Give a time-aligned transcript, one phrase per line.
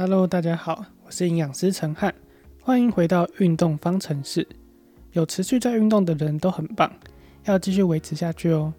[0.00, 2.14] Hello，大家好，我是营养师陈汉，
[2.62, 4.46] 欢迎回到运动方程式。
[5.10, 6.88] 有持续在运动的人都很棒，
[7.46, 8.72] 要继续维持下去哦。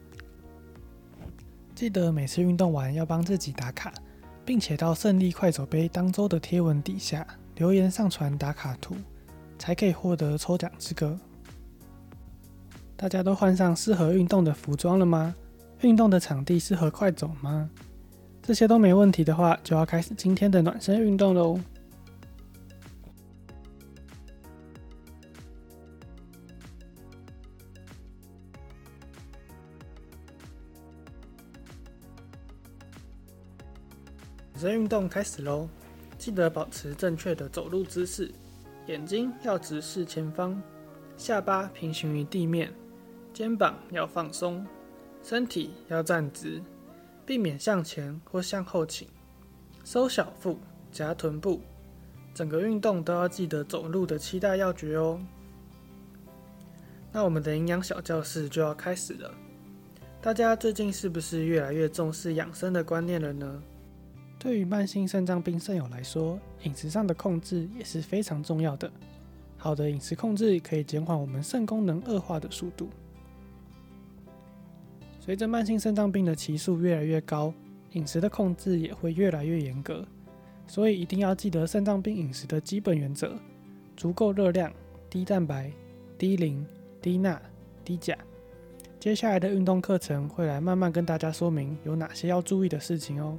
[1.76, 3.94] 记得每次运动完要帮自己打卡，
[4.46, 7.28] 并且到胜利快走杯当周的贴文底下
[7.58, 8.96] 留言上传打卡图，
[9.58, 11.20] 才可以获得抽奖资格。
[12.96, 15.36] 大家都换上适合运动的服装了吗？
[15.82, 17.70] 运动的场地适合快走吗？
[18.50, 21.60] 这些都没问题的话，就要开始今天的暖身运动喽。
[34.54, 35.70] 暖身运动开始喽！
[36.18, 38.32] 记得保持正确的走路姿势，
[38.88, 40.60] 眼睛要直视前方，
[41.18, 42.74] 下巴平行于地面。
[43.32, 44.66] 肩膀要放松，
[45.22, 46.60] 身体要站直，
[47.30, 49.08] 避免向前或向后倾。
[49.86, 50.58] 收小腹，
[50.92, 51.62] 夹臀部，
[52.34, 55.22] 整个运动都要记得走路的七大要诀哦。
[57.12, 59.32] 那我们的营养小教室就要开始了。
[60.20, 63.62] 大家最近是不是越来越重视养生的观念了呢？
[64.40, 68.92] 对于慢性肾脏病肾友来说，饮食上的控制也是非常重要的。
[69.56, 72.90] 好的饮食控制可以减缓我们肾功能恶化的速度。
[75.30, 77.54] 随着慢性肾脏病的期数越来越高，
[77.92, 80.04] 饮食的控制也会越来越严格，
[80.66, 83.38] 所以一定要记得肾脏病饮食的基本原则：
[83.96, 84.74] 足够热量、
[85.08, 85.72] 低蛋白、
[86.18, 86.66] 低磷、
[87.00, 87.40] 低钠、
[87.86, 88.18] 低钾。
[89.00, 93.38] 接下来的运动课程会来慢慢跟大家说明有哪些要注意的事情哦。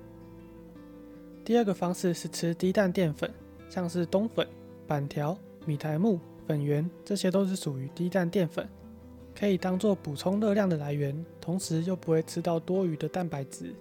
[1.45, 3.29] 第二个方式是吃低蛋淀粉，
[3.69, 4.47] 像是冬粉、
[4.87, 8.65] 板条、米苔木、粉圆，这些都是属于低蛋淀粉。
[9.39, 13.75] 可以当做补充热量的来源，同时又不会吃到多余的蛋白质。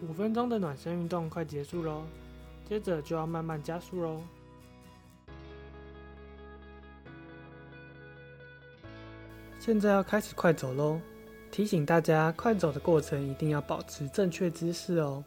[0.00, 2.02] 五分钟的暖身运动快结束喽，
[2.68, 4.22] 接着就要慢慢加速喽。
[9.58, 11.00] 现在要开始快走喽，
[11.50, 15.22] 提醒大家，快走的过程一定要保持正确姿势哦。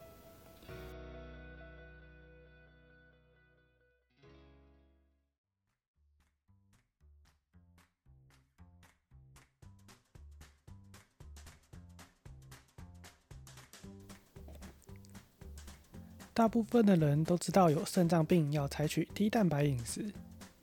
[16.34, 20.10] 大部分的人都知道有肾脏病要采取低蛋白饮食，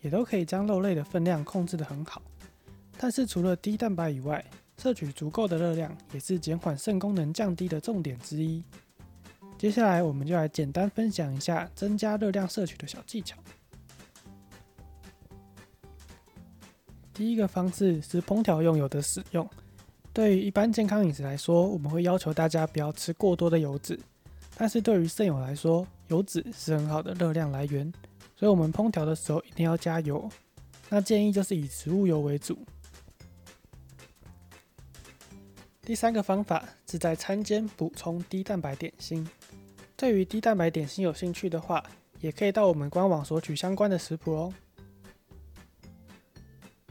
[0.02, 2.22] 也都可以将肉类的分量控制得很好。
[2.98, 4.44] 但是除了低蛋白以外，
[4.78, 8.64] 摄取足够的热量也是减缓肾功能降低的重点之一。
[9.60, 13.38] 接下来我们就来简单分享一下增加热量摄取的小技巧。
[17.14, 19.48] 第一个方式是烹调用油的使用。
[20.14, 24.00] 对于一般健康饮食来说，我们会要求大家不要吃过多的油脂。
[24.60, 27.90] 但是对于肾友来说，油脂是很好的热量来源，
[28.36, 30.30] 所以我们烹调的时候一定要加油。
[30.90, 32.60] 那建议就是以植物油为主。
[35.82, 39.26] 第三个方法是在餐间补充低蛋白点心。
[39.96, 41.82] 对于低蛋白点心有兴趣的话，
[42.20, 44.54] 也可以到我们官网索取相关的食谱哦。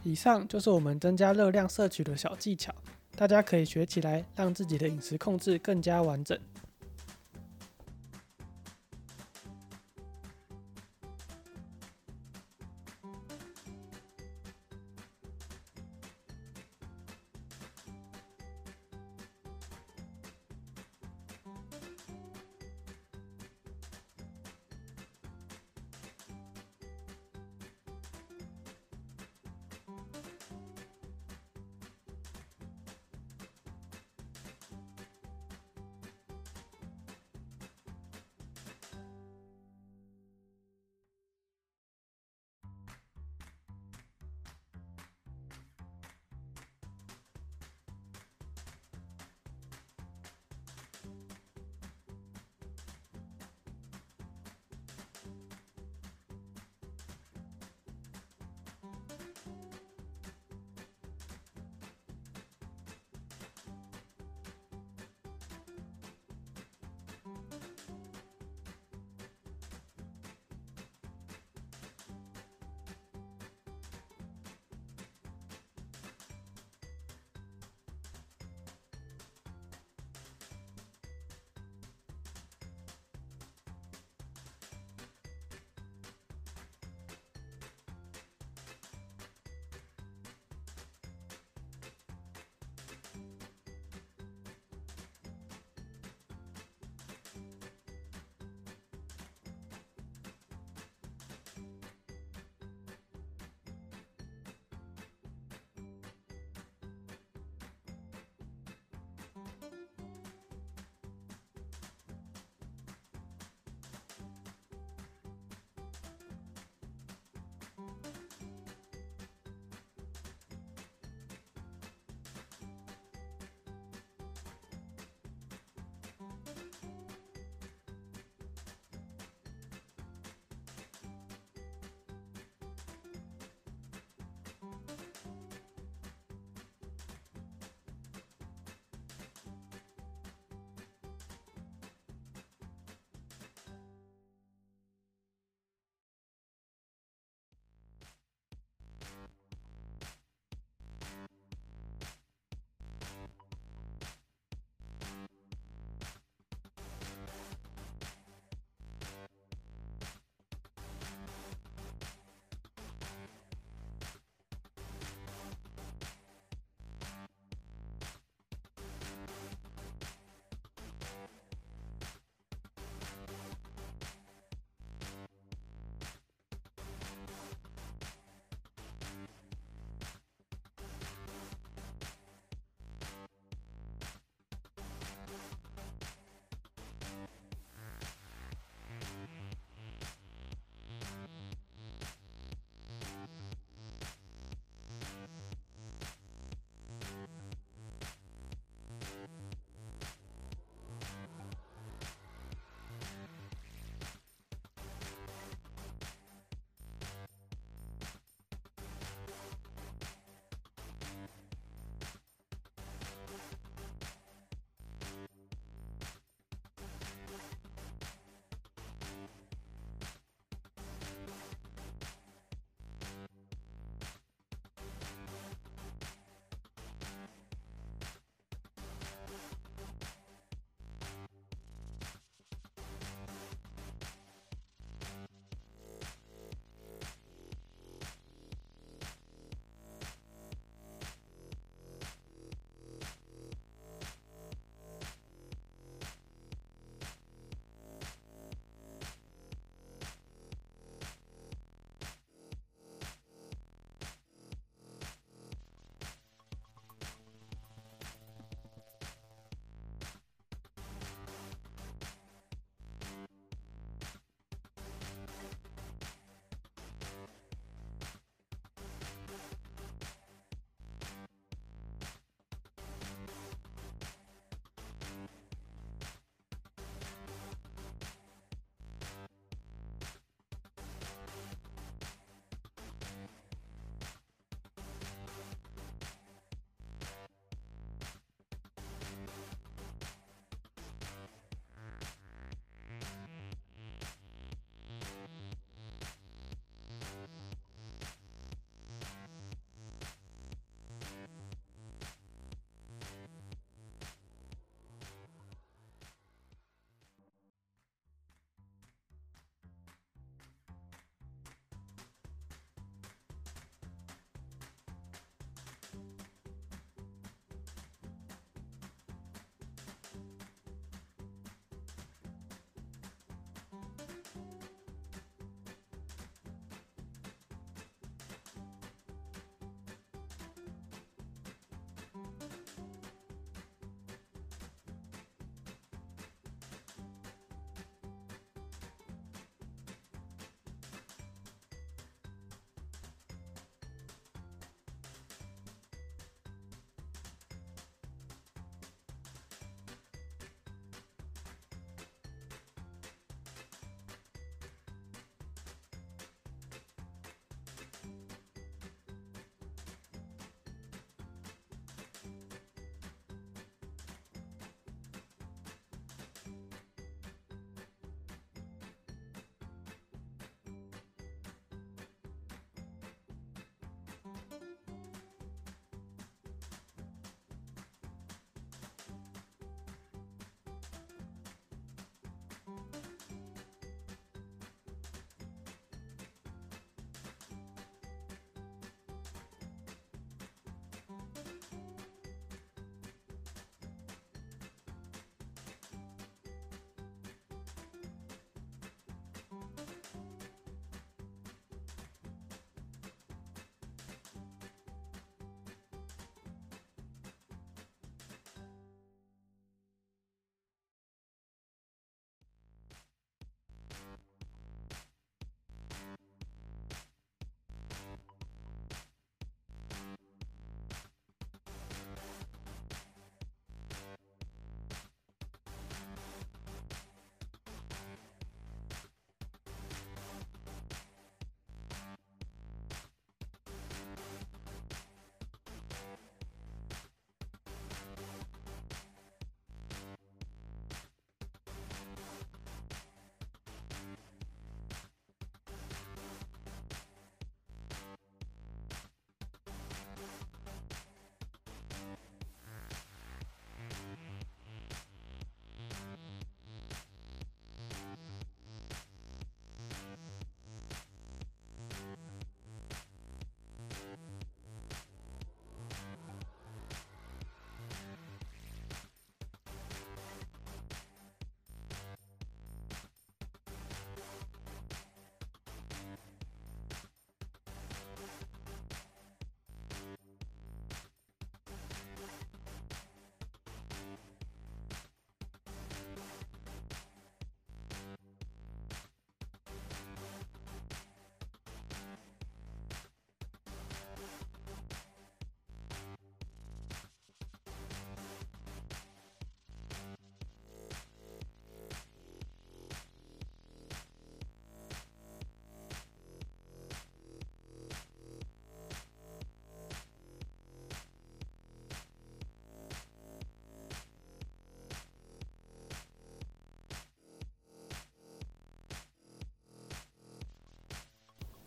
[0.04, 2.74] 以上就是我们增加热量摄取的小技巧，
[3.14, 6.38] 大家可以学起来，让自己的饮食控制更加完整。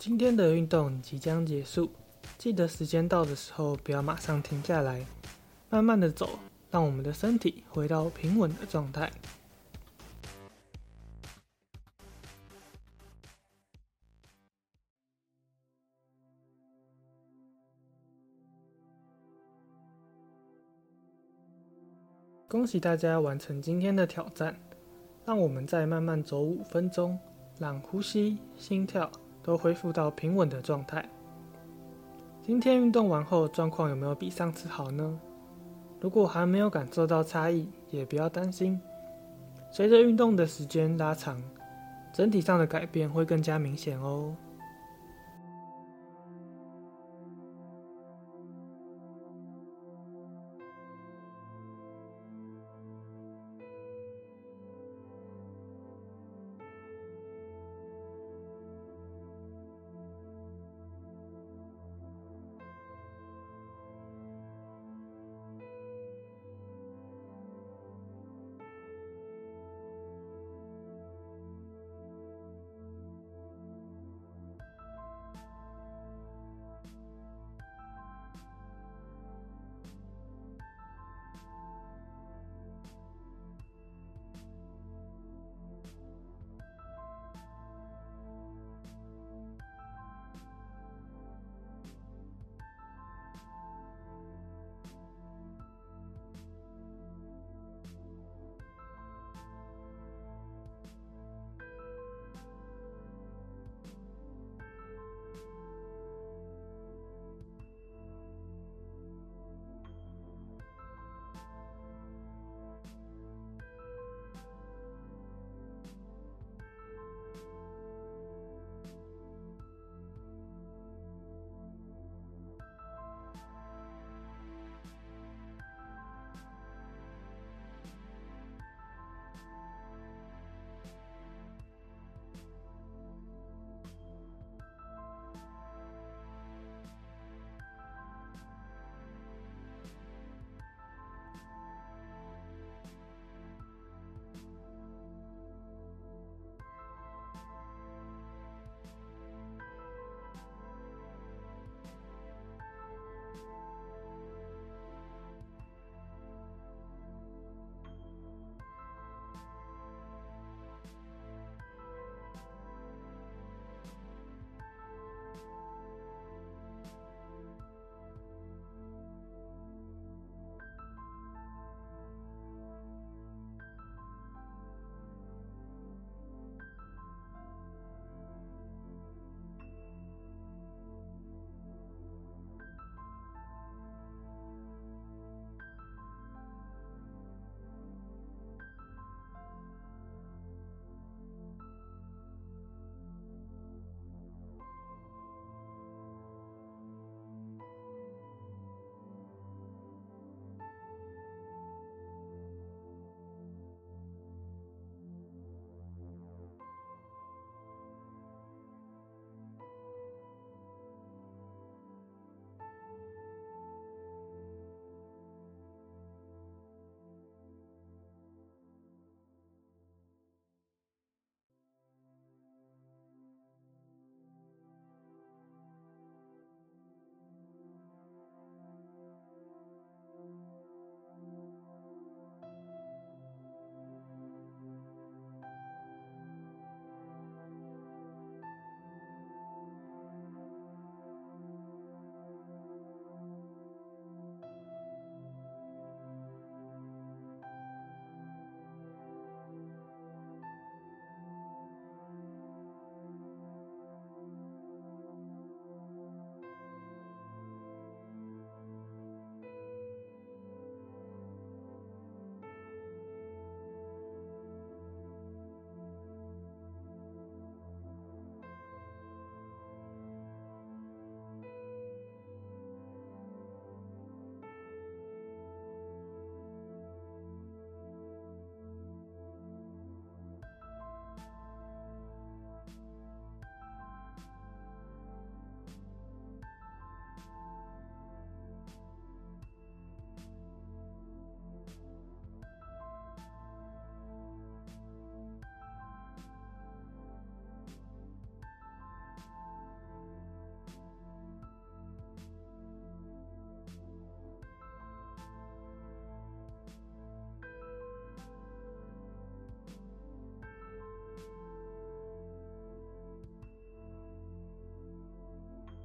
[0.04, 1.92] 今天的运动即将结束，
[2.36, 5.06] 记得时间到的时候不要马上停下来，
[5.70, 6.40] 慢慢的走，
[6.72, 9.12] 让我们的身体回到平稳的状态。
[22.48, 24.60] 恭喜大家完成今天的挑战，
[25.24, 27.20] 让我们再慢慢走五分钟，
[27.60, 29.08] 让呼吸、心跳
[29.44, 31.04] 都恢复到平稳的状态。
[32.42, 35.20] 今天运动完后状况有没有比上次好呢？
[36.00, 38.82] 如果还没有感受到差异，也不要担心，
[39.72, 41.40] 随着运动的时间拉长，
[42.12, 44.36] 整体上的改变会更加明显哦。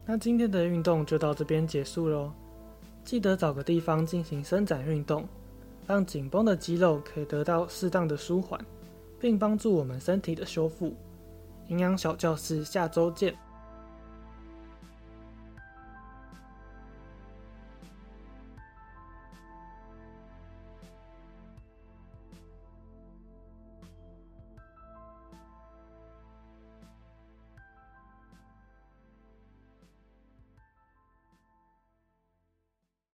[0.06, 2.32] 那今天的运动就到这边结束喽。
[3.04, 5.28] 记得找个地方进行伸展运动，
[5.86, 8.64] 让紧绷的肌肉可以得到适当的舒缓，
[9.20, 10.94] 并帮助我们身体的修复。
[11.68, 13.34] 营养小教室下周见。